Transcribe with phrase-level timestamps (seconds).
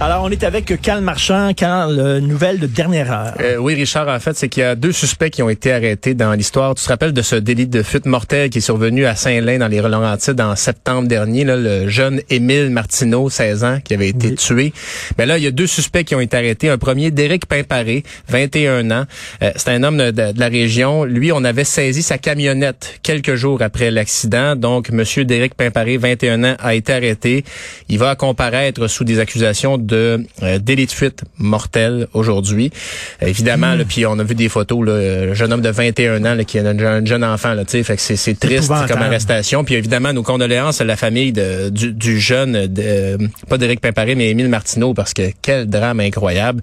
[0.00, 1.52] Alors, on est avec Carl Marchand.
[1.56, 3.34] Carl, euh, nouvelle de dernière heure.
[3.40, 6.14] Euh, oui, Richard, en fait, c'est qu'il y a deux suspects qui ont été arrêtés
[6.14, 6.76] dans l'histoire.
[6.76, 9.66] Tu te rappelles de ce délit de fuite mortelle qui est survenu à Saint-Lin dans
[9.66, 14.28] les Laurentides en septembre dernier, là, le jeune Émile Martineau, 16 ans, qui avait été
[14.28, 14.34] Oui.
[14.36, 14.72] tué.
[15.16, 16.68] Ben là, il y a deux suspects qui ont été arrêtés.
[16.70, 19.04] Un premier, Derek Pimparé, 21 ans.
[19.42, 21.02] Euh, c'est un homme de, la région.
[21.06, 24.54] Lui, on avait saisi sa camionnette quelques jours après l'accident.
[24.54, 27.44] Donc, Monsieur Derek Pimparé, 21 ans, a été arrêté.
[27.88, 32.70] Il va comparaître sous des accusations de euh, délit de fuite mortel aujourd'hui.
[33.20, 36.24] Évidemment, là, puis on a vu des photos, là, euh, un jeune homme de 21
[36.24, 38.38] ans là, qui a un, un jeune enfant, là, tu sais, fait que c'est, c'est
[38.38, 39.64] triste comme arrestation.
[39.64, 43.80] Puis évidemment, nos condoléances à la famille de, du, du jeune, de, euh, pas d'Éric
[43.80, 46.62] Pimparé, mais Émile Martineau, parce que quel drame incroyable.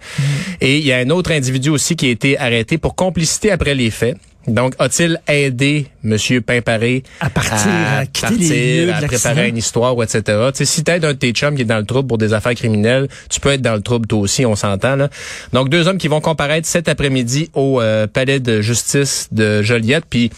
[0.62, 3.76] Et il y a un autre individu aussi qui a été arrêté pour complicité après
[3.76, 4.18] les faits.
[4.48, 9.58] Donc, a-t-il aidé Monsieur Pimparé À partir, à quitter les lieux de à préparer une
[9.58, 10.22] histoire, etc.
[10.54, 12.34] Tu sais, si t'aides un de tes chums qui est dans le trouble pour des
[12.34, 14.96] affaires criminelles, tu peux être dans le trouble toi aussi, on s'entend.
[14.96, 15.10] Là.
[15.54, 20.06] Donc, deux hommes qui vont comparaître cet après-midi au euh, palais de justice de Joliette,
[20.10, 20.30] puis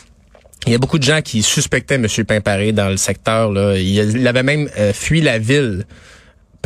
[0.65, 2.07] il y a beaucoup de gens qui suspectaient M.
[2.25, 3.51] Pimparé dans le secteur.
[3.51, 3.77] Là.
[3.77, 5.85] Il avait même euh, fui la ville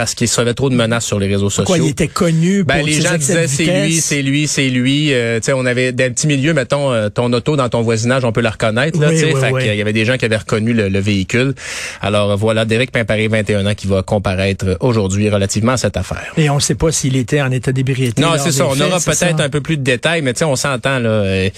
[0.01, 1.65] parce qu'il recevait trop de menaces sur les réseaux sociaux.
[1.65, 5.13] Quoi, il était connu pour Ben, les gens disaient c'est lui, c'est lui, c'est lui.
[5.13, 8.25] Euh, tu sais, on avait des petits milieux, mettons, euh, ton auto dans ton voisinage,
[8.25, 8.99] on peut la reconnaître.
[8.99, 9.61] Là, Oui, oui, fait oui.
[9.63, 11.53] qu'il y avait des gens qui avaient reconnu le, le véhicule.
[12.01, 16.33] Alors euh, voilà, Derek Pimparé, 21 ans, qui va comparaître aujourd'hui relativement à cette affaire.
[16.35, 18.21] Et on ne sait pas s'il était en état d'ébriété.
[18.23, 18.65] Non, c'est ça.
[18.67, 21.09] On aura peut-être un peu plus de détails, mais tu sais, on s'entend là.
[21.09, 21.49] euh,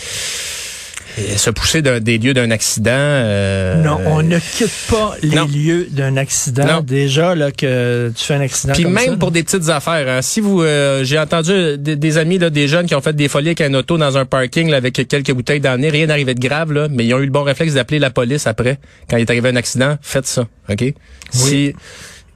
[1.37, 2.91] se pousser des lieux d'un accident.
[2.93, 5.45] euh, Non, on ne quitte pas les non.
[5.45, 6.65] lieux d'un accident.
[6.65, 6.81] Non.
[6.81, 10.07] Déjà là que tu fais un accident Puis comme même ça, pour des petites affaires.
[10.09, 10.21] hein.
[10.21, 13.27] Si vous, euh, j'ai entendu des, des amis, là, des jeunes qui ont fait des
[13.27, 16.39] folies avec un auto dans un parking là, avec quelques bouteilles nez, rien n'arrivait de
[16.47, 19.21] grave, là, mais ils ont eu le bon réflexe d'appeler la police après quand il
[19.21, 19.97] est arrivé un accident.
[20.01, 20.93] Faites ça, ok?
[21.31, 21.73] Si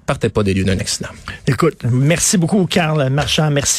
[0.05, 1.09] partez pas des lieux d'un accident.
[1.47, 3.51] Écoute, merci beaucoup, Carl Marchand.
[3.51, 3.75] Merci.